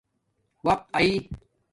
[0.65, 1.11] وقت آݵ